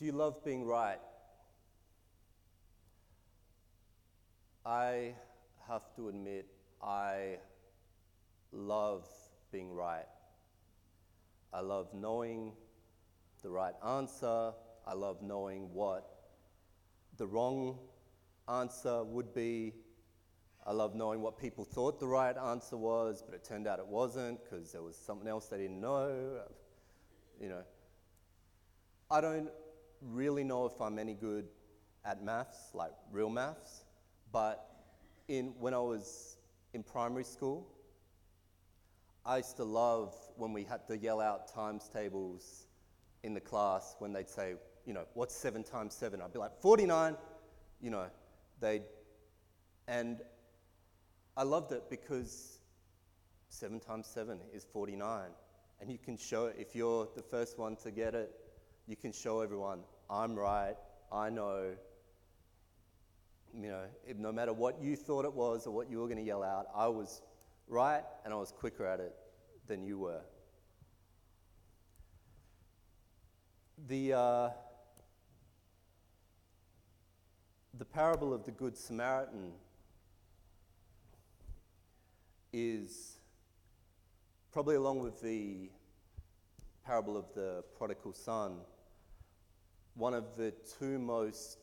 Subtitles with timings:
[0.00, 0.98] Do you love being right?
[4.64, 5.12] I
[5.68, 6.46] have to admit,
[6.82, 7.36] I
[8.50, 9.06] love
[9.52, 10.06] being right.
[11.52, 12.54] I love knowing
[13.42, 14.52] the right answer.
[14.86, 16.08] I love knowing what
[17.18, 17.78] the wrong
[18.48, 19.74] answer would be.
[20.66, 23.86] I love knowing what people thought the right answer was, but it turned out it
[23.86, 26.40] wasn't because there was something else they didn't know.
[27.38, 27.62] You know,
[29.10, 29.50] I don't
[30.02, 31.46] really know if I'm any good
[32.04, 33.84] at maths, like real maths,
[34.32, 34.66] but
[35.28, 36.36] in, when I was
[36.72, 37.66] in primary school,
[39.24, 42.66] I used to love when we had to yell out times tables
[43.22, 44.54] in the class when they'd say,
[44.86, 46.22] you know, what's seven times seven?
[46.22, 47.16] I'd be like, 49,
[47.80, 48.06] you know,
[48.60, 48.82] they'd,
[49.86, 50.20] and
[51.36, 52.58] I loved it because
[53.50, 55.28] seven times seven is 49.
[55.80, 58.32] And you can show it, if you're the first one to get it,
[58.90, 59.78] you can show everyone,
[60.10, 60.74] I'm right,
[61.12, 61.76] I know.
[63.54, 63.82] You know,
[64.18, 66.66] no matter what you thought it was or what you were going to yell out,
[66.74, 67.22] I was
[67.68, 69.14] right and I was quicker at it
[69.68, 70.22] than you were.
[73.86, 74.48] The, uh,
[77.78, 79.52] the parable of the Good Samaritan
[82.52, 83.18] is
[84.50, 85.70] probably along with the
[86.84, 88.56] parable of the prodigal son,
[89.94, 91.58] one of the two most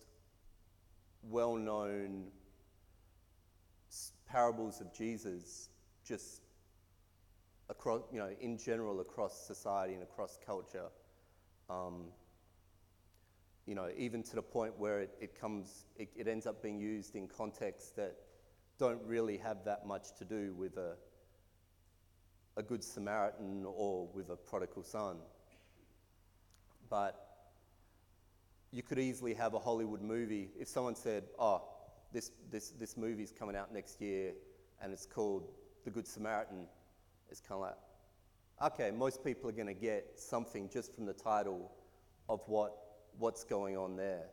[1.23, 2.27] well known
[4.29, 5.69] parables of Jesus,
[6.05, 6.41] just
[7.69, 10.87] across, you know, in general across society and across culture.
[11.69, 12.05] Um,
[13.65, 16.79] you know, even to the point where it, it comes, it, it ends up being
[16.79, 18.15] used in contexts that
[18.79, 20.95] don't really have that much to do with a,
[22.55, 25.17] a good Samaritan or with a prodigal son.
[26.89, 27.26] But
[28.71, 30.49] you could easily have a Hollywood movie.
[30.59, 31.63] If someone said, oh,
[32.11, 34.33] this, this, this movie's coming out next year
[34.81, 35.49] and it's called
[35.85, 36.67] The Good Samaritan,
[37.29, 41.13] it's kind of like, okay, most people are going to get something just from the
[41.13, 41.71] title
[42.29, 42.75] of what,
[43.17, 44.25] what's going on there.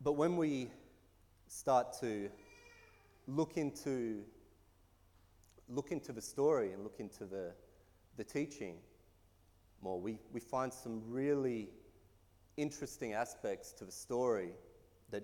[0.00, 0.70] But when we
[1.48, 2.28] start to
[3.26, 4.22] look into,
[5.68, 7.52] look into the story and look into the,
[8.16, 8.76] the teaching
[9.86, 11.68] more, we, we find some really
[12.56, 14.50] interesting aspects to the story
[15.10, 15.22] that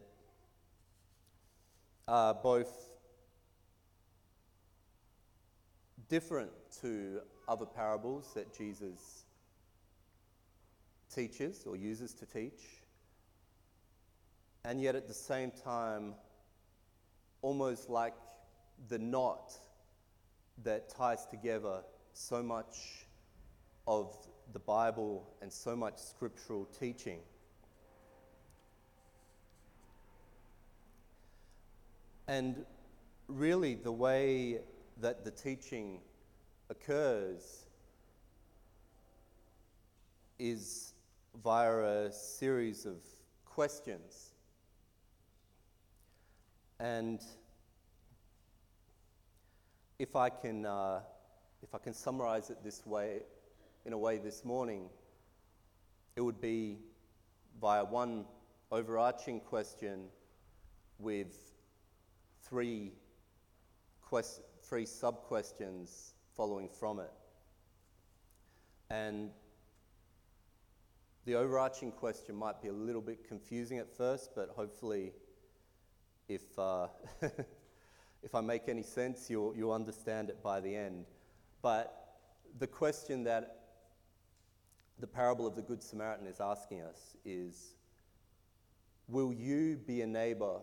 [2.06, 2.72] are both
[6.08, 9.24] different to other parables that Jesus
[11.12, 12.62] teaches or uses to teach
[14.64, 16.14] and yet at the same time,
[17.42, 18.14] almost like
[18.88, 19.52] the knot
[20.62, 23.06] that ties together so much
[23.88, 24.16] of
[24.52, 27.20] the Bible and so much scriptural teaching.
[32.28, 32.64] And
[33.28, 34.60] really, the way
[35.00, 36.00] that the teaching
[36.70, 37.66] occurs
[40.38, 40.94] is
[41.42, 42.96] via a series of
[43.44, 44.32] questions
[46.82, 47.20] and
[50.00, 50.98] if I can, uh,
[51.62, 53.20] if I can summarize it this way,
[53.84, 54.88] in a way this morning,
[56.16, 56.78] it would be
[57.60, 58.24] via one
[58.70, 60.06] overarching question
[60.98, 61.52] with
[62.42, 62.92] three,
[64.00, 67.12] quest- three sub questions following from it.
[68.90, 69.30] And
[71.24, 75.12] the overarching question might be a little bit confusing at first, but hopefully
[76.28, 76.88] if, uh,
[78.22, 81.06] if I make any sense, you'll, you'll understand it by the end.
[81.62, 82.16] But
[82.58, 83.61] the question that
[85.02, 87.74] the parable of the Good Samaritan is asking us is
[89.08, 90.60] Will you be a neighbor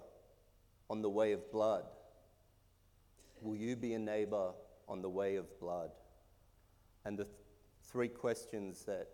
[0.90, 1.84] on the way of blood?
[3.42, 4.54] Will you be a neighbor
[4.88, 5.92] on the way of blood?
[7.04, 7.36] And the th-
[7.84, 9.10] three questions that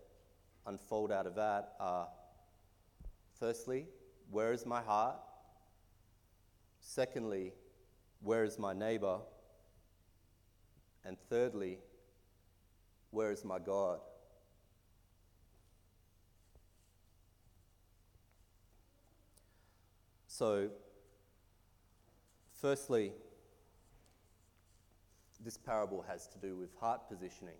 [0.64, 2.06] unfold out of that are
[3.40, 3.88] firstly,
[4.30, 5.16] where is my heart?
[6.78, 7.52] Secondly,
[8.20, 9.18] where is my neighbor?
[11.04, 11.78] And thirdly,
[13.10, 13.98] where is my God?
[20.38, 20.68] So,
[22.60, 23.12] firstly,
[25.42, 27.56] this parable has to do with heart positioning.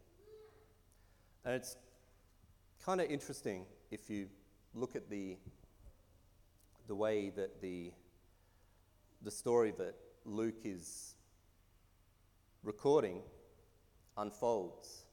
[1.47, 1.79] And it's
[2.85, 4.29] kind of interesting if you
[4.75, 5.39] look at the,
[6.87, 7.93] the way that the
[9.23, 9.95] the story that
[10.27, 11.15] Luke is
[12.63, 13.23] recording
[14.19, 15.07] unfolds.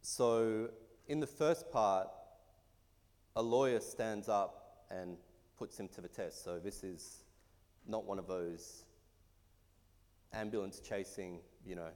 [0.00, 0.68] So,
[1.08, 2.06] in the first part,
[3.34, 4.60] a lawyer stands up
[4.90, 5.16] and
[5.58, 6.44] puts him to the test.
[6.44, 7.24] So, this is
[7.86, 8.84] not one of those
[10.32, 11.90] ambulance chasing, you know,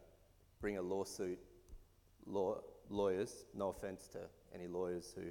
[0.60, 1.38] bring a lawsuit
[2.26, 3.46] law, lawyers.
[3.55, 4.20] No offense to
[4.55, 5.22] any lawyers who,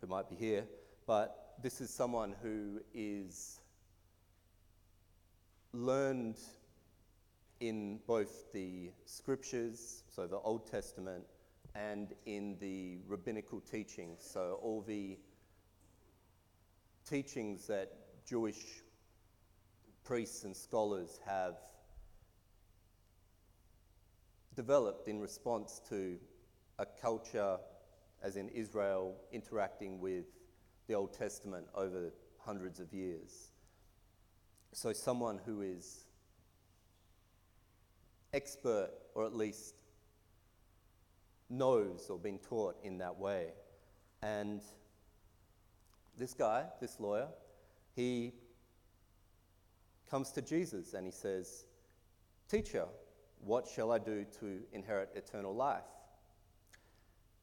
[0.00, 0.64] who might be here,
[1.06, 3.60] but this is someone who is
[5.72, 6.38] learned
[7.60, 11.24] in both the scriptures, so the Old Testament,
[11.74, 15.18] and in the rabbinical teachings, so all the
[17.12, 17.92] teachings that
[18.26, 18.80] Jewish
[20.02, 21.56] priests and scholars have
[24.56, 26.16] developed in response to
[26.78, 27.58] a culture,
[28.22, 30.24] as in Israel, interacting with
[30.86, 33.50] the Old Testament over hundreds of years.
[34.72, 36.06] So, someone who is
[38.32, 39.74] expert, or at least
[41.50, 43.48] knows or been taught in that way.
[44.22, 44.62] And
[46.18, 47.28] this guy, this lawyer,
[47.94, 48.32] he
[50.10, 51.64] comes to Jesus and he says,
[52.48, 52.86] Teacher,
[53.40, 55.82] what shall I do to inherit eternal life?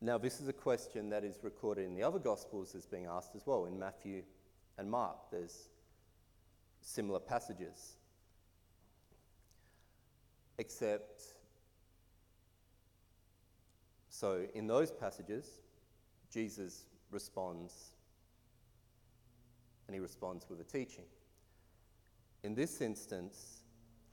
[0.02, 3.36] Now, this is a question that is recorded in the other Gospels as being asked
[3.36, 3.66] as well.
[3.66, 4.24] In Matthew
[4.78, 5.68] and Mark, there's
[6.82, 7.98] similar passages.
[10.58, 11.22] Except,
[14.10, 15.60] so in those passages,
[16.32, 17.92] Jesus responds,
[19.90, 21.06] and he responds with a teaching.
[22.44, 23.64] In this instance,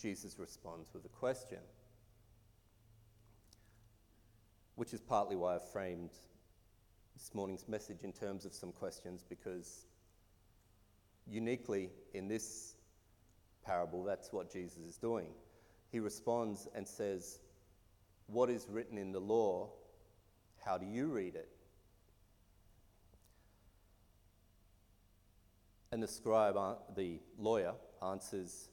[0.00, 1.58] Jesus responds with a question
[4.76, 6.12] which is partly why I've framed
[7.14, 9.84] this morning's message in terms of some questions, because
[11.26, 12.76] uniquely in this
[13.62, 15.28] parable, that's what Jesus is doing.
[15.92, 17.40] He responds and says,
[18.28, 19.68] What is written in the law?
[20.64, 21.55] How do you read it?
[25.96, 27.72] And the scribe, uh, the lawyer,
[28.02, 28.68] answers,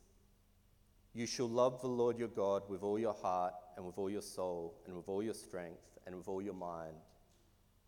[1.14, 4.22] You shall love the Lord your God with all your heart and with all your
[4.22, 6.98] soul and with all your strength and with all your mind,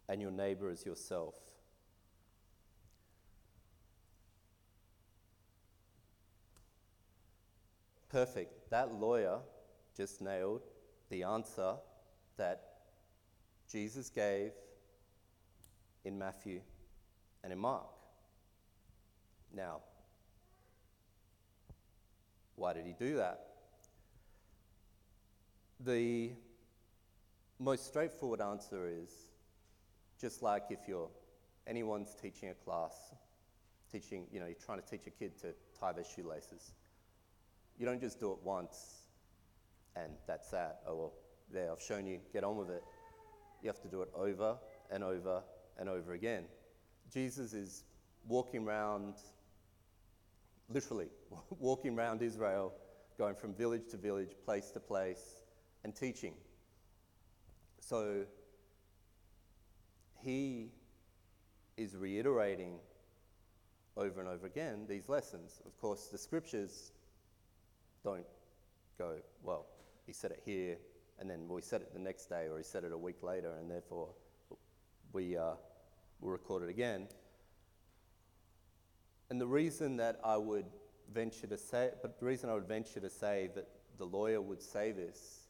[0.08, 1.34] and your neighbor as yourself.
[8.08, 8.70] Perfect.
[8.70, 9.40] That lawyer
[9.98, 10.62] just nailed
[11.10, 11.76] the answer
[12.38, 12.76] that
[13.70, 14.52] Jesus gave
[16.06, 16.62] in Matthew
[17.44, 17.95] and in Mark.
[19.56, 19.82] Now,
[22.56, 23.40] why did he do that?
[25.80, 26.32] The
[27.60, 29.28] most straightforward answer is
[30.20, 31.10] just like if you're
[31.68, 32.94] anyone's teaching a class,
[33.92, 36.74] teaching, you know, you're trying to teach a kid to tie their shoelaces.
[37.78, 39.06] You don't just do it once
[39.96, 40.82] and that's that.
[40.88, 41.14] Oh, well,
[41.52, 42.84] there, I've shown you, get on with it.
[43.62, 44.58] You have to do it over
[44.92, 45.42] and over
[45.78, 46.44] and over again.
[47.12, 47.84] Jesus is
[48.28, 49.16] walking around,
[50.70, 51.08] literally,
[51.60, 52.74] walking around Israel,
[53.18, 55.44] going from village to village, place to place,
[55.84, 56.34] and teaching.
[57.80, 58.26] So
[60.24, 60.72] he
[61.78, 62.80] is reiterating
[63.98, 65.62] over and over again these lessons.
[65.66, 66.92] Of course, the scriptures
[68.04, 68.26] don't
[68.98, 69.68] go, well,
[70.06, 70.78] he said it here,
[71.20, 73.54] and then we said it the next day, or he said it a week later,
[73.60, 74.10] and therefore
[75.14, 75.54] we uh,
[76.20, 77.08] will record it again.
[79.30, 80.66] And the reason that I would
[81.14, 83.68] venture to say, but the reason I would venture to say that
[83.98, 85.48] the lawyer would say this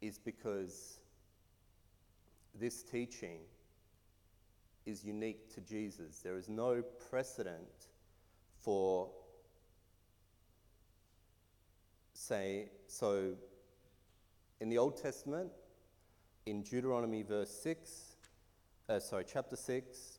[0.00, 1.00] is because
[2.54, 3.40] this teaching
[4.86, 6.20] is unique to Jesus.
[6.20, 7.88] There is no precedent
[8.60, 9.10] for,
[12.14, 13.34] say, so
[14.60, 15.50] in the Old Testament,
[16.46, 18.16] in Deuteronomy verse 6,
[18.88, 20.17] uh, sorry, chapter 6,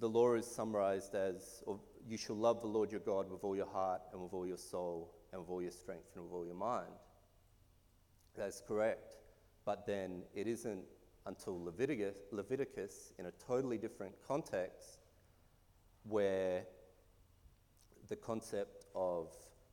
[0.00, 3.54] the law is summarized as oh, you shall love the Lord your God with all
[3.54, 6.46] your heart and with all your soul and with all your strength and with all
[6.46, 6.92] your mind.
[8.36, 9.16] That's correct.
[9.64, 10.84] But then it isn't
[11.26, 15.00] until Leviticus, Leviticus, in a totally different context,
[16.04, 16.64] where
[18.08, 19.28] the concept of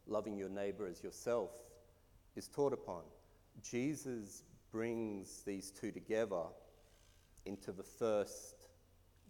[0.05, 1.51] loving your neighbor as yourself
[2.36, 3.03] is taught upon.
[3.63, 6.43] Jesus brings these two together
[7.46, 8.57] into the first,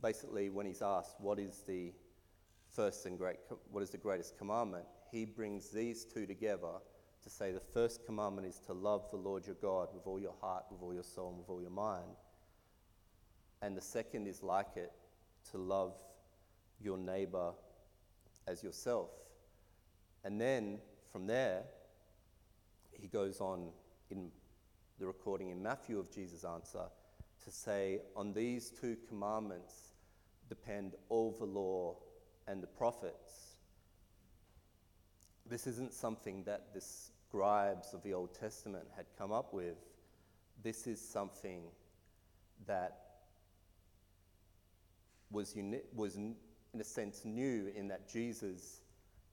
[0.01, 1.93] basically, when he's asked, What is the
[2.75, 3.37] first and great,
[3.71, 4.85] what is the greatest commandment?
[5.11, 6.79] He brings these two together
[7.23, 10.35] to say the first commandment is to love the Lord your God with all your
[10.39, 12.15] heart, with all your soul, and with all your mind.
[13.61, 14.91] And the second is like it
[15.51, 15.93] to love
[16.79, 17.53] your neighbor
[18.47, 19.09] as yourself.
[20.23, 20.79] And then
[21.11, 21.63] from there,
[22.91, 23.69] he goes on
[24.09, 24.29] in
[24.99, 26.85] the recording in Matthew of Jesus' answer
[27.43, 29.86] to say, On these two commandments
[30.49, 31.97] depend all the law
[32.47, 33.55] and the prophets.
[35.45, 39.77] This isn't something that the scribes of the Old Testament had come up with.
[40.63, 41.63] This is something
[42.65, 42.99] that
[45.31, 46.35] was, uni- was in
[46.79, 48.81] a sense new in that Jesus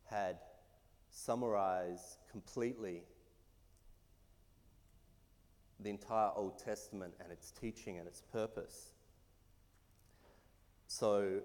[0.04, 0.38] had
[1.10, 3.02] summarized completely
[5.80, 8.93] the entire Old Testament and its teaching and its purpose.
[10.94, 11.40] So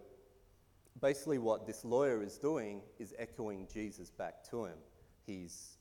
[1.01, 4.77] basically, what this lawyer is doing is echoing Jesus back to him.
[5.25, 5.79] He's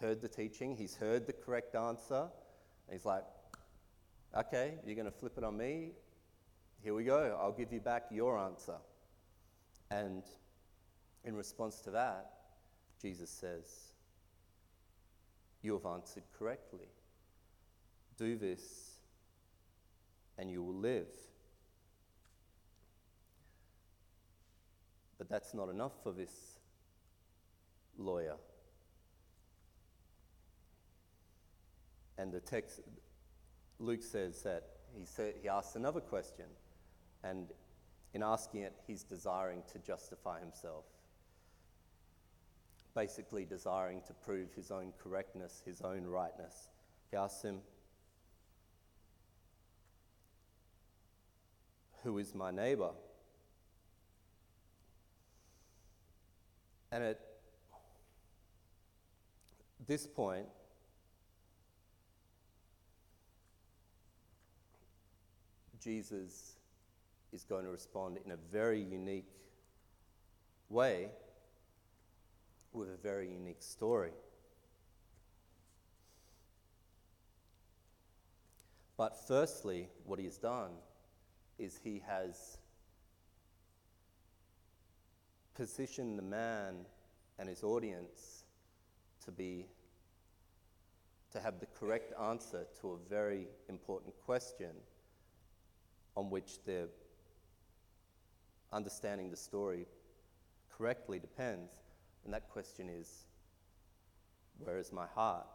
[0.00, 3.22] heard the teaching, he's heard the correct answer, and he's like,
[4.36, 5.92] okay, you're going to flip it on me?
[6.82, 8.78] Here we go, I'll give you back your answer.
[9.92, 10.24] And
[11.24, 12.32] in response to that,
[13.00, 13.92] Jesus says,
[15.62, 16.88] You have answered correctly.
[18.18, 18.96] Do this,
[20.36, 21.06] and you will live.
[25.32, 26.58] That's not enough for this
[27.96, 28.36] lawyer.
[32.18, 32.80] And the text,
[33.78, 36.44] Luke says that he, said, he asks another question,
[37.24, 37.46] and
[38.12, 40.84] in asking it, he's desiring to justify himself.
[42.94, 46.68] Basically, desiring to prove his own correctness, his own rightness.
[47.10, 47.60] He asks him,
[52.02, 52.90] Who is my neighbor?
[56.92, 57.18] And at
[59.86, 60.46] this point,
[65.82, 66.52] Jesus
[67.32, 69.26] is going to respond in a very unique
[70.68, 71.08] way
[72.74, 74.12] with a very unique story.
[78.98, 80.72] But firstly, what he has done
[81.58, 82.58] is he has
[85.54, 86.86] positioned the man
[87.38, 88.44] and his audience
[89.24, 89.66] to be
[91.32, 94.70] to have the correct answer to a very important question
[96.14, 96.88] on which they're
[98.72, 99.86] understanding the story
[100.76, 101.72] correctly depends.
[102.24, 103.26] And that question is
[104.58, 105.46] where is my heart?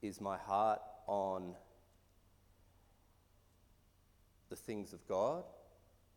[0.00, 1.54] Is my heart on
[4.48, 5.44] the things of God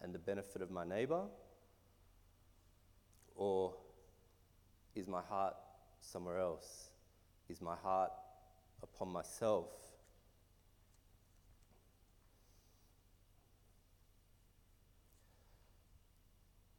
[0.01, 1.23] and the benefit of my neighbor?
[3.35, 3.73] Or
[4.95, 5.55] is my heart
[6.01, 6.89] somewhere else?
[7.49, 8.11] Is my heart
[8.81, 9.67] upon myself?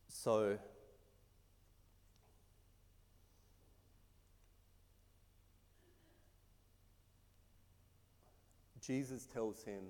[0.09, 0.57] So,
[8.81, 9.83] Jesus tells him,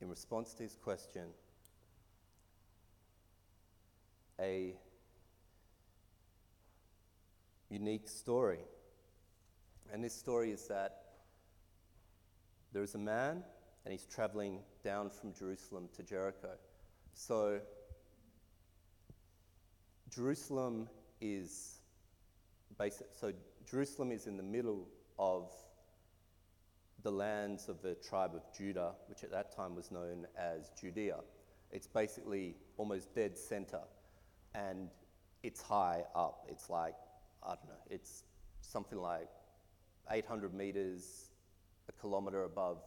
[0.00, 1.26] in response to his question,
[4.40, 4.74] a
[7.70, 8.60] unique story.
[9.92, 11.02] And this story is that
[12.72, 13.42] there is a man
[13.84, 16.50] and he's traveling down from Jerusalem to Jericho.
[17.14, 17.60] So,
[20.10, 20.88] Jerusalem
[21.20, 21.78] is
[22.78, 23.08] basic.
[23.12, 23.32] So
[23.68, 25.52] Jerusalem is in the middle of
[27.02, 31.18] the lands of the tribe of Judah, which at that time was known as Judea.
[31.70, 33.80] It's basically almost dead center,
[34.54, 34.88] and
[35.42, 36.46] it's high up.
[36.48, 36.94] It's like
[37.42, 37.84] I don't know.
[37.90, 38.24] It's
[38.60, 39.28] something like
[40.10, 41.30] 800 meters,
[41.88, 42.78] a kilometer above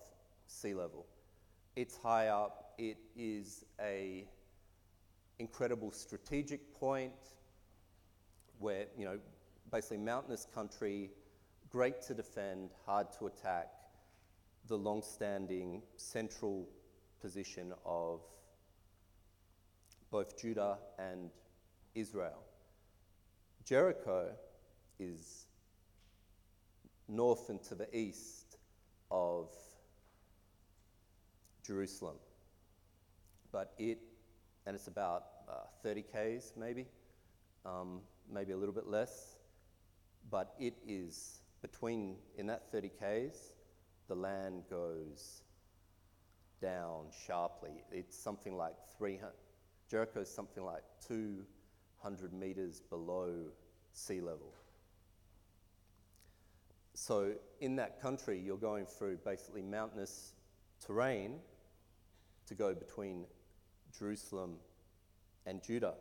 [0.47, 1.05] sea level.
[1.75, 2.73] It's high up.
[2.77, 4.27] It is a
[5.39, 7.13] incredible strategic point
[8.59, 9.17] where, you know,
[9.71, 11.09] basically mountainous country,
[11.69, 13.69] great to defend, hard to attack,
[14.67, 16.67] the long standing central
[17.21, 18.21] position of
[20.11, 21.31] both Judah and
[21.95, 22.43] Israel.
[23.71, 24.27] Jericho
[24.99, 25.45] is
[27.07, 28.57] north and to the east
[29.09, 29.47] of
[31.65, 32.17] Jerusalem,
[33.53, 33.99] but it,
[34.65, 36.85] and it's about uh, 30 k's maybe,
[37.65, 39.37] um, maybe a little bit less,
[40.29, 43.53] but it is between, in that 30 k's,
[44.09, 45.43] the land goes
[46.61, 47.85] down sharply.
[47.89, 49.31] It's something like 300,
[49.89, 53.45] Jericho is something like 200 meters below
[53.93, 54.53] sea level.
[56.93, 60.33] So, in that country, you're going through basically mountainous
[60.85, 61.39] terrain
[62.47, 63.25] to go between
[63.97, 64.55] Jerusalem
[65.45, 65.93] and Judah.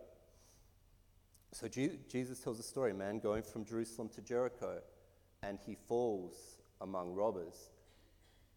[1.53, 4.81] So Jesus tells a story, a man going from Jerusalem to Jericho.
[5.43, 6.37] and he falls
[6.83, 7.71] among robbers.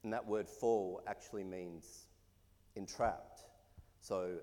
[0.04, 2.08] And that word fall actually means
[2.76, 3.46] entrapped.
[4.02, 4.40] So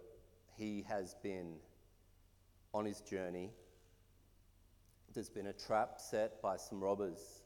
[0.57, 1.57] he has been
[2.73, 3.51] on his journey.
[5.13, 7.43] There's been a trap set by some robbers.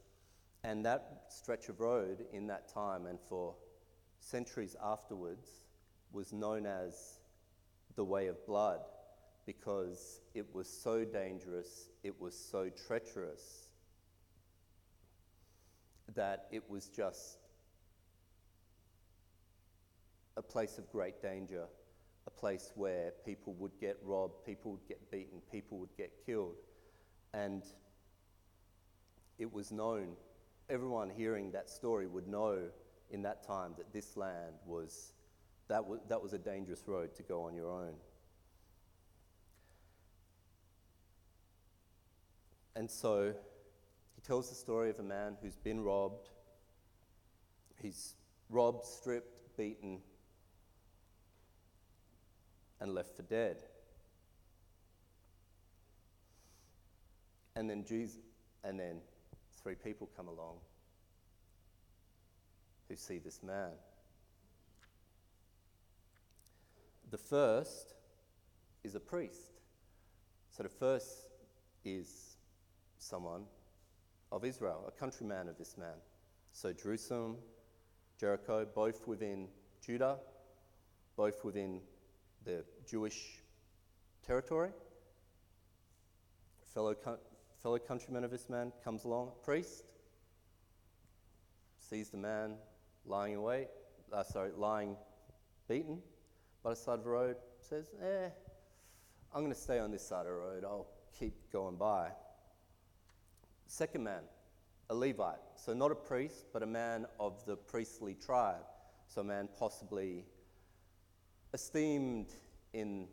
[0.64, 3.54] And that stretch of road in that time and for
[4.18, 5.48] centuries afterwards
[6.12, 7.18] was known as
[7.96, 8.80] the Way of Blood
[9.46, 13.68] because it was so dangerous, it was so treacherous
[16.14, 17.38] that it was just
[20.36, 21.64] a place of great danger,
[22.26, 26.56] a place where people would get robbed, people would get beaten, people would get killed.
[27.34, 27.64] And
[29.38, 30.14] it was known,
[30.70, 32.58] everyone hearing that story would know
[33.10, 35.12] in that time that this land was,
[35.68, 37.94] that was, that was a dangerous road to go on your own.
[42.76, 43.34] And so
[44.14, 46.28] he tells the story of a man who's been robbed.
[47.82, 48.14] He's
[48.48, 49.98] robbed, stripped, beaten,
[52.80, 53.64] and left for dead.
[57.56, 58.18] And then Jesus,
[58.64, 59.00] and then
[59.62, 60.56] three people come along
[62.88, 63.70] who see this man.
[67.10, 67.94] The first
[68.82, 69.60] is a priest.
[70.50, 71.28] So the first
[71.84, 72.36] is
[72.98, 73.44] someone
[74.32, 75.96] of Israel, a countryman of this man.
[76.52, 77.36] So Jerusalem,
[78.18, 79.48] Jericho, both within
[79.84, 80.16] Judah,
[81.16, 81.80] both within
[82.44, 83.42] the Jewish
[84.26, 84.70] territory.
[86.72, 86.94] Fellow,
[87.64, 89.84] fellow countryman of this man comes along, priest,
[91.80, 92.56] sees the man
[93.06, 93.68] lying away,
[94.12, 94.94] uh, sorry, lying
[95.66, 95.98] beaten
[96.62, 98.28] by the side of the road, says, eh,
[99.34, 100.62] I'm going to stay on this side of the road.
[100.62, 102.10] I'll keep going by.
[103.66, 104.24] Second man,
[104.90, 105.40] a Levite.
[105.56, 108.66] So not a priest, but a man of the priestly tribe.
[109.06, 110.26] So a man possibly
[111.54, 112.26] esteemed
[112.74, 113.08] in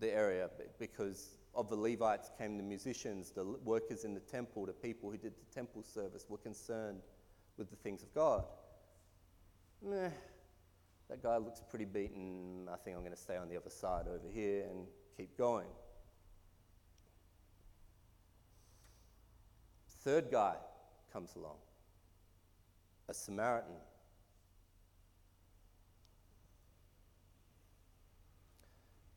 [0.00, 4.72] the area because of the Levites came the musicians, the workers in the temple, the
[4.72, 7.00] people who did the temple service were concerned
[7.56, 8.44] with the things of God.
[9.82, 10.10] Meh,
[11.08, 12.68] that guy looks pretty beaten.
[12.72, 15.66] I think I'm going to stay on the other side over here and keep going.
[20.02, 20.54] Third guy
[21.12, 21.56] comes along,
[23.08, 23.74] a Samaritan.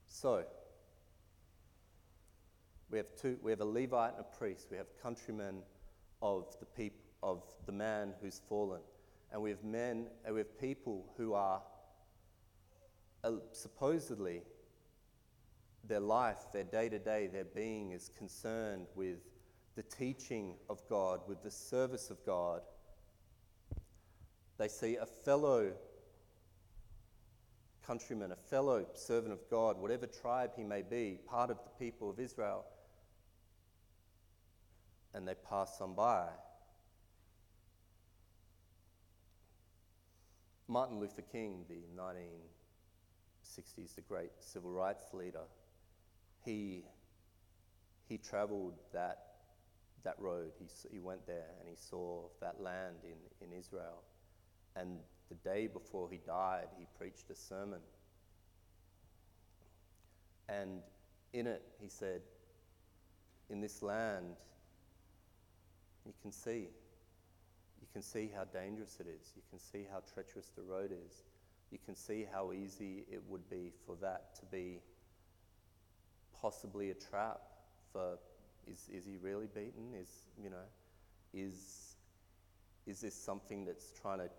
[0.08, 0.44] So,
[2.92, 4.68] we have two, we have a Levite and a priest.
[4.70, 5.64] We have countrymen
[6.22, 8.82] of the people of the man who's fallen.
[9.32, 11.62] And we have men, and we have people who are
[13.24, 14.42] uh, supposedly
[15.88, 19.20] their life, their day to day, their being is concerned with
[19.76, 22.62] the teaching of God, with the service of God.
[24.58, 25.72] They see a fellow
[27.88, 32.10] countryman, a fellow servant of God, whatever tribe he may be, part of the people
[32.10, 32.66] of Israel,
[35.13, 36.28] and they pass on by.
[40.67, 45.43] Martin Luther King, the 1960s, the great civil rights leader,
[46.45, 46.86] he,
[48.08, 49.17] he traveled that,
[50.04, 50.54] that road.
[50.58, 54.04] He, he went there and he saw that land in, in Israel.
[54.76, 57.82] And the day before he died, he preached a sermon.
[60.47, 60.82] And
[61.34, 62.21] in it, he said,
[63.50, 64.36] In this land,
[66.06, 66.68] you can see.
[67.82, 69.34] You can see how dangerous it is.
[69.36, 71.24] You can see how treacherous the road is.
[71.72, 74.80] You can see how easy it would be for that to be
[76.42, 77.42] possibly a trap
[77.92, 78.18] for
[78.68, 79.94] is, is he really beaten?
[80.00, 80.10] Is,
[80.42, 80.68] you know,
[81.34, 81.96] is,
[82.86, 84.30] is this something that's trying to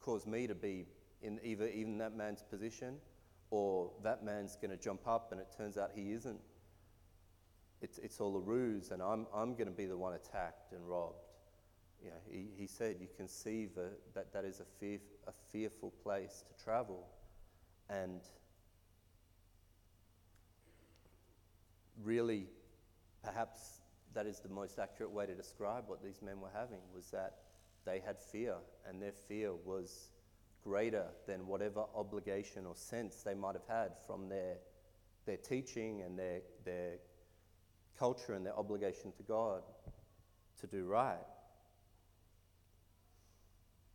[0.00, 0.86] cause me to be
[1.22, 2.96] in either even that man's position
[3.50, 6.40] or that man's going to jump up and it turns out he isn't.
[7.84, 10.88] It's, it's all a ruse and I'm, I'm going to be the one attacked and
[10.88, 11.26] robbed.
[12.02, 15.92] You know, he, he said you see the, that that is a, fear, a fearful
[16.02, 17.06] place to travel.
[17.90, 18.22] And
[22.02, 22.46] really,
[23.22, 23.82] perhaps
[24.14, 27.34] that is the most accurate way to describe what these men were having was that
[27.84, 28.54] they had fear,
[28.88, 30.08] and their fear was
[30.62, 34.56] greater than whatever obligation or sense they might have had from their,
[35.26, 36.94] their teaching and their, their
[37.98, 39.62] culture and their obligation to God
[40.60, 41.18] to do right.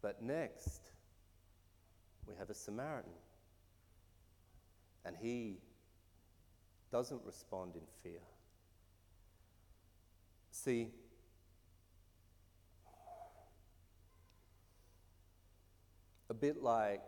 [0.01, 0.81] But next,
[2.27, 3.11] we have a Samaritan.
[5.05, 5.57] And he
[6.91, 8.21] doesn't respond in fear.
[10.51, 10.89] See,
[16.29, 17.01] a bit like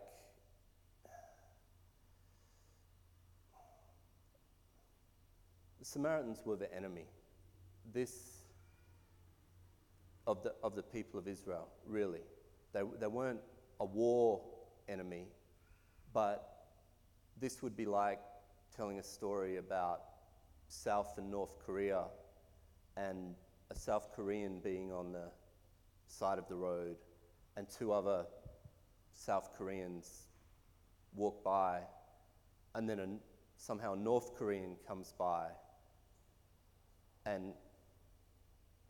[5.78, 7.04] the Samaritans were the enemy.
[7.92, 8.44] This
[10.26, 12.22] of the, of the people of Israel, really.
[12.72, 13.42] They, they weren't
[13.78, 14.40] a war
[14.88, 15.26] enemy,
[16.14, 16.64] but
[17.38, 18.20] this would be like
[18.74, 20.00] telling a story about
[20.68, 22.04] South and North Korea
[22.96, 23.34] and
[23.70, 25.28] a South Korean being on the
[26.06, 26.96] side of the road
[27.58, 28.24] and two other
[29.12, 30.22] South Koreans
[31.14, 31.80] walk by
[32.74, 33.08] and then a,
[33.58, 35.48] somehow a North Korean comes by
[37.26, 37.52] and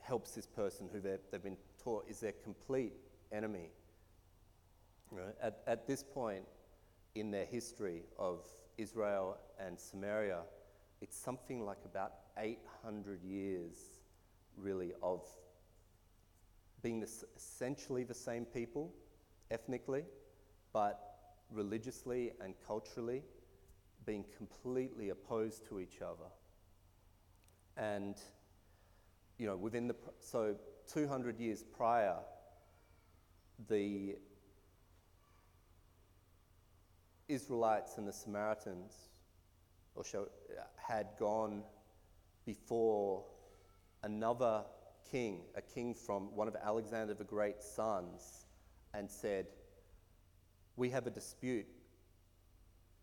[0.01, 2.95] helps this person who they've been taught is their complete
[3.31, 3.71] enemy.
[5.11, 5.35] Right?
[5.43, 6.45] At, at this point
[7.15, 8.47] in their history of
[8.79, 10.41] Israel and Samaria,
[11.01, 13.75] it's something like about 800 years,
[14.57, 15.25] really, of
[16.83, 18.93] being this, essentially the same people
[19.51, 20.05] ethnically,
[20.73, 21.13] but
[21.51, 23.23] religiously and culturally
[24.07, 26.31] being completely opposed to each other.
[27.77, 28.17] And,
[29.39, 30.57] you know, within the, so
[30.93, 32.17] 200 years prior,
[33.69, 34.17] the
[37.29, 38.95] Israelites and the Samaritans
[39.95, 40.29] or show,
[40.77, 41.63] had gone
[42.45, 43.25] before
[44.03, 44.65] another
[45.11, 48.47] king, a king from one of Alexander the Great's sons,
[48.95, 49.47] and said,
[50.77, 51.67] We have a dispute.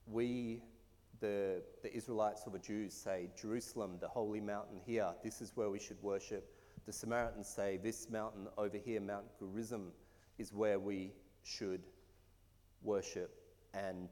[0.08, 0.64] We,
[1.20, 5.70] the, the Israelites or the Jews, say, Jerusalem, the holy mountain here, this is where
[5.70, 6.56] we should worship.
[6.86, 9.92] The Samaritans say, This mountain over here, Mount Gerizim,
[10.38, 11.82] is where we should
[12.82, 13.32] worship.
[13.74, 14.10] And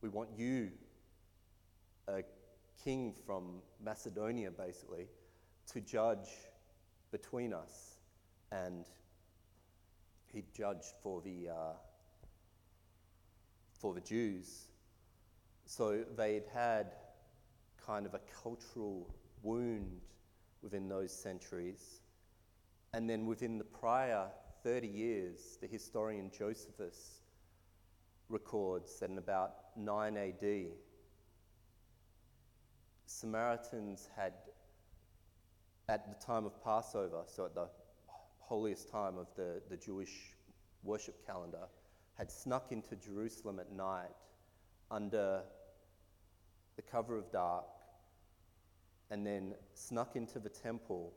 [0.00, 0.70] we want you,
[2.06, 2.22] a
[2.82, 5.08] king from Macedonia, basically,
[5.72, 6.28] to judge
[7.10, 7.96] between us.
[8.52, 8.86] And
[10.32, 11.72] he judged for the, uh,
[13.72, 14.68] for the Jews.
[15.68, 16.94] So they'd had
[17.86, 19.06] kind of a cultural
[19.42, 20.00] wound
[20.62, 22.00] within those centuries.
[22.94, 24.28] And then within the prior
[24.64, 27.20] 30 years, the historian Josephus
[28.30, 30.68] records that in about 9 AD,
[33.04, 34.32] Samaritans had,
[35.90, 37.68] at the time of Passover, so at the
[38.38, 40.34] holiest time of the, the Jewish
[40.82, 41.68] worship calendar,
[42.16, 44.16] had snuck into Jerusalem at night
[44.90, 45.42] under
[46.78, 47.64] the cover of dark
[49.10, 51.12] and then snuck into the temple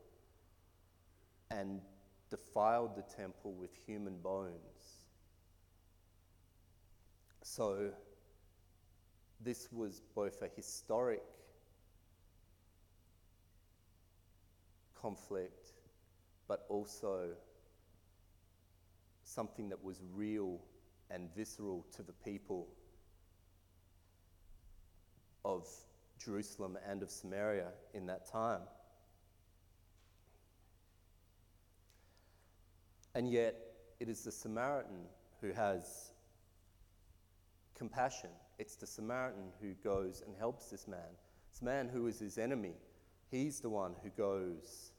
[1.51, 1.81] and
[2.31, 5.05] defiled the temple with human bones.
[7.43, 7.91] So,
[9.39, 11.21] this was both a historic
[14.99, 15.73] conflict,
[16.47, 17.29] but also
[19.23, 20.59] something that was real
[21.11, 22.67] and visceral to the people
[25.43, 25.67] of
[26.23, 28.61] Jerusalem and of Samaria in that time.
[33.13, 33.55] And yet,
[33.99, 35.05] it is the Samaritan
[35.41, 36.11] who has
[37.75, 38.29] compassion.
[38.59, 40.99] It's the Samaritan who goes and helps this man.
[41.51, 42.75] This man who is his enemy,
[43.29, 44.91] he's the one who goes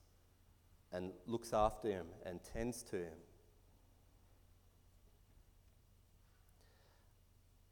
[0.92, 3.18] and looks after him and tends to him.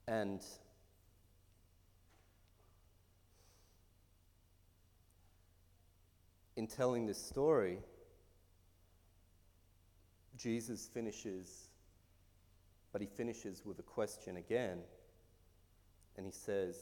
[0.09, 0.43] And
[6.61, 7.79] in telling this story,
[10.37, 11.71] Jesus finishes,
[12.93, 14.81] but he finishes with a question again.
[16.19, 16.77] And he says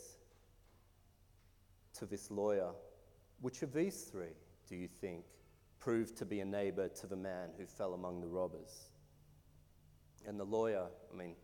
[1.97, 2.73] to this lawyer,
[3.41, 4.35] Which of these three
[4.69, 5.25] do you think
[5.79, 8.91] proved to be a neighbor to the man who fell among the robbers?
[10.27, 11.37] And the lawyer, I mean,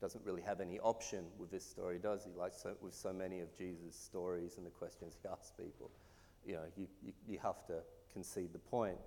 [0.00, 2.38] doesn't really have any option with this story, does he?
[2.38, 5.90] Like so, with so many of Jesus' stories and the questions he asks people,
[6.46, 7.74] you know, you, you, you have to
[8.12, 8.98] concede the point.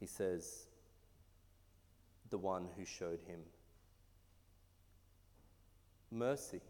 [0.00, 0.66] He says,
[2.30, 3.40] the one who showed him
[6.10, 6.60] mercy.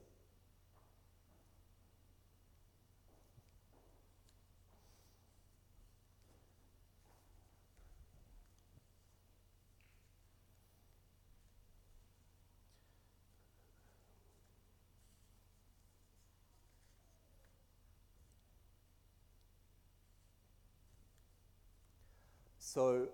[22.74, 23.08] So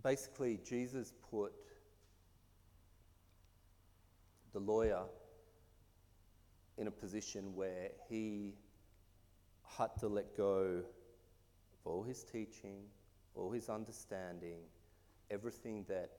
[0.00, 1.52] basically, Jesus put
[4.52, 5.02] the lawyer
[6.78, 8.54] in a position where he
[9.76, 12.84] had to let go of all his teaching,
[13.34, 14.58] all his understanding,
[15.32, 16.12] everything that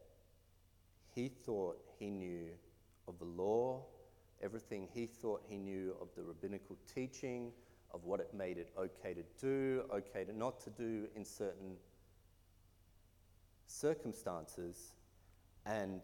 [1.16, 2.50] he thought he knew
[3.08, 3.86] of the law,
[4.42, 7.54] everything he thought he knew of the rabbinical teaching,
[7.94, 11.76] of what it made it okay to do, okay to not to do in certain
[13.68, 14.94] circumstances,
[15.66, 16.02] and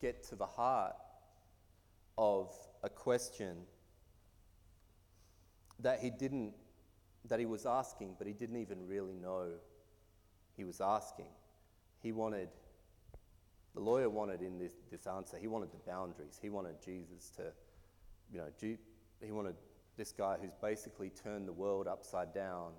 [0.00, 0.96] get to the heart
[2.18, 3.56] of a question
[5.80, 6.52] that he didn't
[7.28, 9.50] that he was asking but he didn't even really know
[10.56, 11.26] he was asking.
[12.02, 12.48] He wanted
[13.74, 15.36] the lawyer wanted in this, this answer.
[15.38, 16.38] He wanted the boundaries.
[16.40, 17.52] He wanted jesus to
[18.32, 19.54] you know he wanted
[19.96, 22.72] this guy who's basically turned the world upside down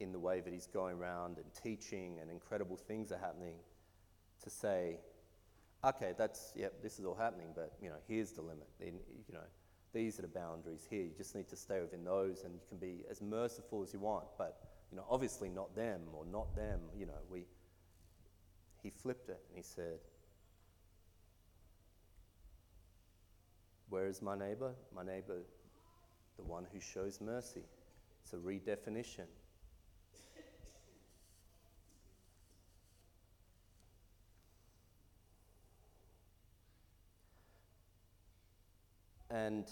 [0.00, 3.56] in the way that he's going around and teaching and incredible things are happening
[4.42, 4.98] to say
[5.84, 8.68] okay, that's, yep, this is all happening, but, you know, here's the limit.
[8.80, 8.94] In,
[9.26, 9.44] you know,
[9.92, 11.02] these are the boundaries here.
[11.02, 13.98] You just need to stay within those and you can be as merciful as you
[13.98, 16.80] want, but, you know, obviously not them or not them.
[16.96, 17.44] You know, we,
[18.82, 19.98] he flipped it and he said,
[23.88, 24.72] Where is my neighbor?
[24.94, 25.42] My neighbor,
[26.36, 27.64] the one who shows mercy.
[28.22, 29.26] It's a redefinition.
[39.30, 39.66] And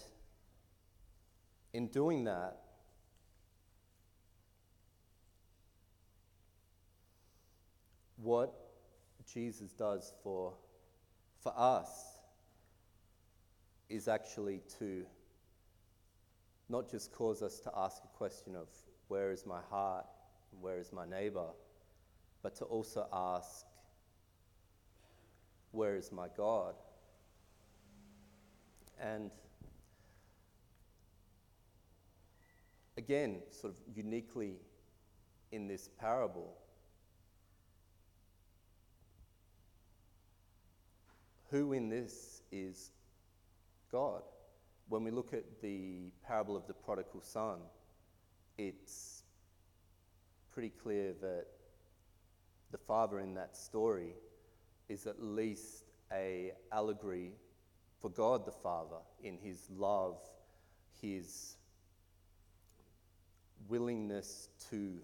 [1.75, 2.57] in doing that,
[8.17, 8.55] what
[9.33, 10.55] Jesus does for,
[11.43, 11.89] for us
[13.91, 15.05] is actually to
[16.71, 18.69] not just cause us to ask a question of
[19.09, 20.07] where is my heart,
[20.61, 21.49] where is my neighbor,
[22.43, 23.67] but to also ask,
[25.73, 26.75] where is my God?
[29.01, 29.33] And
[32.97, 34.55] again, sort of uniquely
[35.51, 36.57] in this parable,
[41.51, 42.93] who in this is
[43.91, 44.23] God?
[44.91, 47.61] When we look at the parable of the prodigal son,
[48.59, 49.23] it's
[50.53, 51.47] pretty clear that
[52.73, 54.15] the father in that story
[54.89, 57.31] is at least a allegory
[58.01, 60.19] for God the Father in his love,
[61.01, 61.57] his
[63.69, 64.99] willingness to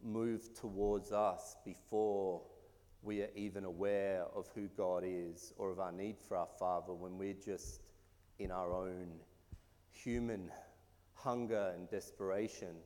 [0.00, 2.40] move towards us before
[3.02, 6.92] we are even aware of who God is or of our need for our Father
[6.92, 7.80] when we're just
[8.38, 9.08] in our own
[9.90, 10.50] human
[11.14, 12.76] hunger and desperation.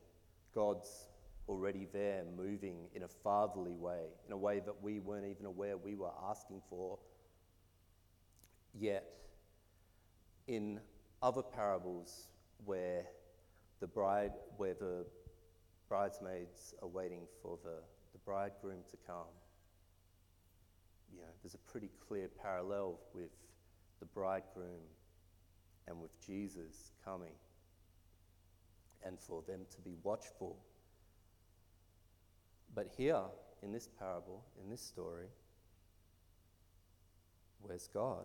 [0.55, 1.09] God's
[1.49, 5.77] already there moving in a fatherly way, in a way that we weren't even aware
[5.77, 6.99] we were asking for.
[8.75, 9.05] Yet,
[10.47, 10.81] in
[11.23, 12.29] other parables
[12.65, 13.05] where
[13.81, 15.05] the bride, where the
[15.89, 19.33] bridesmaids are waiting for the, the bridegroom to come.
[21.13, 23.31] You know, there's a pretty clear parallel with
[24.01, 24.81] the bridegroom
[25.89, 27.35] and with Jesus coming,
[29.05, 30.57] and for them to be watchful.
[32.75, 33.23] But here,
[33.63, 35.27] in this parable, in this story,
[37.61, 38.25] where's God?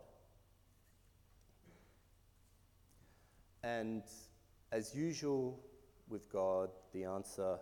[3.63, 4.03] And
[4.71, 5.59] as usual
[6.07, 7.57] with God, the answer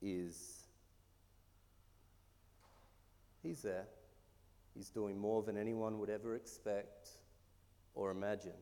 [0.00, 0.60] is
[3.42, 3.86] He's there.
[4.74, 7.10] He's doing more than anyone would ever expect
[7.94, 8.52] or imagine.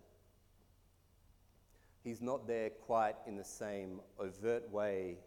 [2.02, 5.18] He's not there quite in the same overt way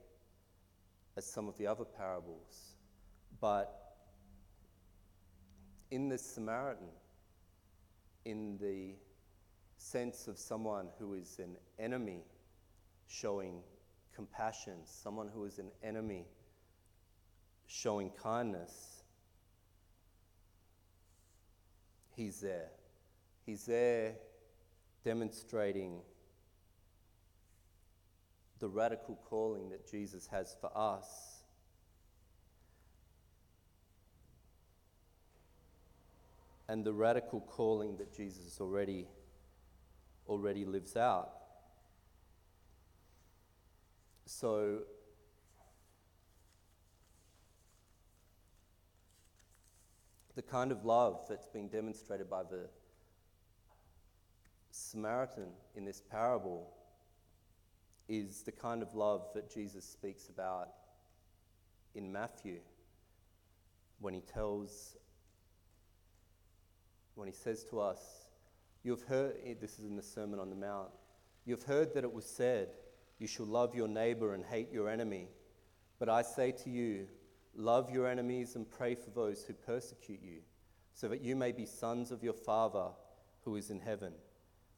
[1.18, 2.76] as some of the other parables,
[3.40, 3.98] but
[5.92, 6.88] in the Samaritan,
[8.26, 8.96] in the
[9.78, 12.24] sense of someone who is an enemy
[13.08, 13.62] showing
[14.16, 16.26] compassion, someone who is an enemy
[17.68, 19.04] showing kindness.
[22.16, 22.70] He's there.
[23.45, 24.15] He's there
[25.04, 26.01] demonstrating
[28.60, 31.41] the radical calling that Jesus has for us.
[36.69, 39.08] And the radical calling that Jesus already
[40.30, 41.32] already lives out.
[44.25, 44.84] So,
[50.36, 52.69] the kind of love that's being demonstrated by the
[54.71, 56.71] Samaritan in this parable
[58.07, 60.69] is the kind of love that Jesus speaks about
[61.95, 62.60] in Matthew
[63.99, 64.97] when he tells,
[67.15, 67.99] when he says to us,
[68.84, 70.89] You've heard, eh, this is in the Sermon on the Mount,
[71.45, 72.69] you've heard that it was said,
[73.19, 75.27] You shall love your neighbor and hate your enemy.
[75.99, 77.07] But I say to you,
[77.55, 80.39] love your enemies and pray for those who persecute you,
[80.95, 82.88] so that you may be sons of your Father
[83.43, 84.13] who is in heaven.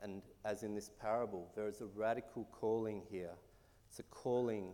[0.00, 3.34] and as in this parable, there is a radical calling here.
[3.88, 4.72] It's a calling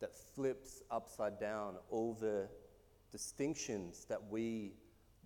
[0.00, 2.48] that flips upside down all the
[3.10, 4.72] distinctions that we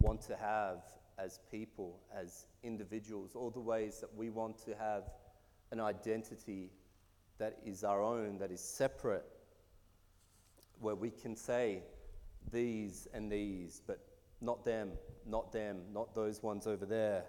[0.00, 0.82] want to have
[1.18, 5.04] as people, as individuals, all the ways that we want to have
[5.72, 6.70] an identity
[7.38, 9.24] that is our own, that is separate,
[10.80, 11.82] where we can say
[12.52, 13.98] these and these, but
[14.40, 14.92] not them,
[15.26, 17.24] not them, not those ones over there.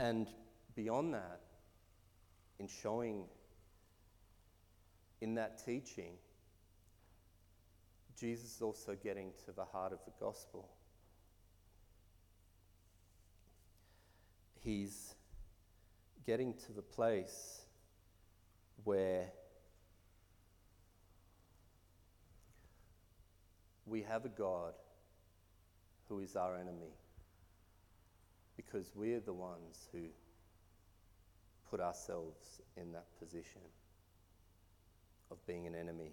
[0.00, 0.28] And
[0.76, 1.40] beyond that,
[2.60, 3.24] in showing
[5.20, 6.12] in that teaching,
[8.18, 10.68] Jesus is also getting to the heart of the gospel.
[14.60, 15.14] He's
[16.24, 17.62] getting to the place
[18.84, 19.26] where
[23.86, 24.74] we have a God
[26.08, 26.92] who is our enemy
[28.58, 30.00] because we're the ones who
[31.70, 33.60] put ourselves in that position
[35.30, 36.10] of being an enemy.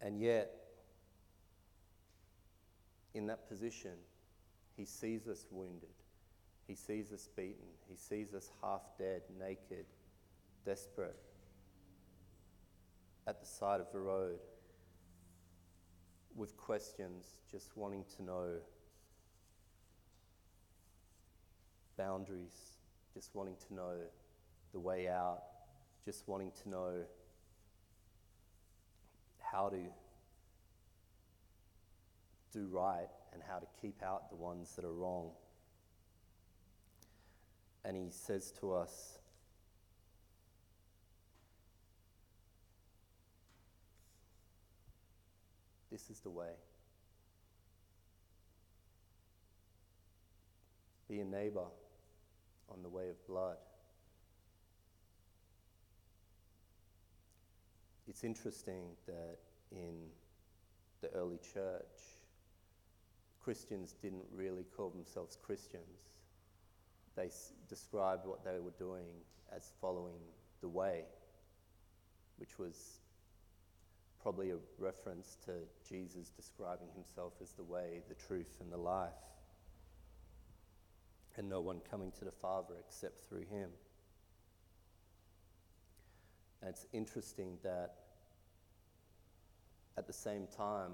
[0.00, 0.50] And yet,
[3.14, 3.92] in that position,
[4.76, 5.88] he sees us wounded.
[6.66, 7.68] He sees us beaten.
[7.88, 9.86] He sees us half dead, naked,
[10.66, 11.16] desperate,
[13.28, 14.40] at the side of the road
[16.34, 18.48] with questions, just wanting to know
[21.96, 22.78] boundaries,
[23.14, 23.96] just wanting to know
[24.72, 25.42] the way out,
[26.04, 26.92] just wanting to know
[29.38, 29.78] how to
[32.52, 35.30] do right and how to keep out the ones that are wrong.
[37.84, 39.18] And he says to us,
[45.90, 46.50] This is the way.
[51.08, 51.66] Be a neighbor
[52.70, 53.56] on the way of blood.
[58.06, 59.38] It's interesting that
[59.72, 59.94] in
[61.00, 62.18] the early church,
[63.42, 66.14] Christians didn't really call themselves Christians.
[67.16, 69.06] They s- described what they were doing
[69.54, 70.20] as following
[70.60, 71.04] the way,
[72.36, 73.00] which was
[74.22, 75.52] probably a reference to
[75.86, 79.12] Jesus describing himself as the way, the truth, and the life,
[81.36, 83.70] and no one coming to the Father except through him.
[86.60, 87.94] And it's interesting that
[89.96, 90.92] at the same time,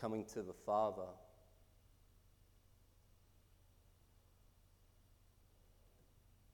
[0.00, 1.08] coming to the Father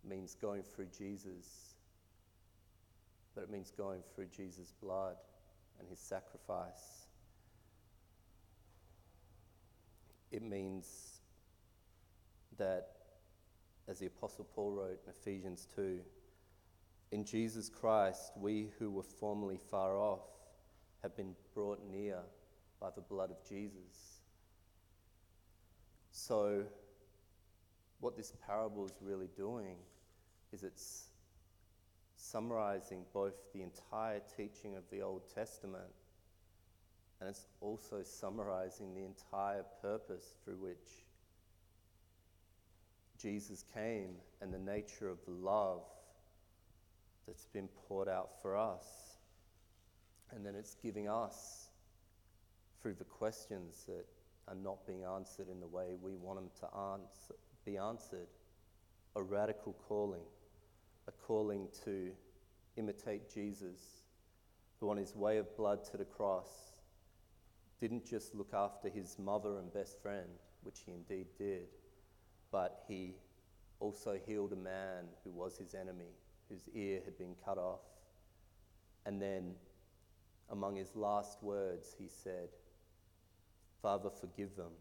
[0.08, 1.74] means going through Jesus,
[3.34, 5.16] but it means going through Jesus' blood
[5.78, 7.03] and his sacrifice.
[10.34, 11.20] It means
[12.58, 12.88] that,
[13.86, 16.00] as the Apostle Paul wrote in Ephesians 2,
[17.12, 20.26] in Jesus Christ, we who were formerly far off
[21.02, 22.18] have been brought near
[22.80, 24.22] by the blood of Jesus.
[26.10, 26.64] So,
[28.00, 29.76] what this parable is really doing
[30.52, 31.10] is it's
[32.16, 35.92] summarizing both the entire teaching of the Old Testament
[37.24, 41.06] and it's also summarizing the entire purpose through which
[43.18, 45.80] Jesus came and the nature of love
[47.26, 49.16] that's been poured out for us.
[50.32, 51.68] And then it's giving us,
[52.82, 54.04] through the questions that
[54.46, 58.28] are not being answered in the way we want them to answer, be answered,
[59.16, 60.26] a radical calling,
[61.08, 62.10] a calling to
[62.76, 63.80] imitate Jesus,
[64.78, 66.73] who on his way of blood to the cross
[67.80, 70.28] didn't just look after his mother and best friend,
[70.62, 71.66] which he indeed did,
[72.50, 73.14] but he
[73.80, 76.12] also healed a man who was his enemy,
[76.48, 77.80] whose ear had been cut off.
[79.06, 79.54] And then,
[80.50, 82.48] among his last words, he said,
[83.82, 84.72] Father, forgive them,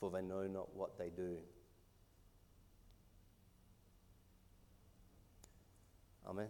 [0.00, 1.36] for they know not what they do.
[6.26, 6.48] Amen.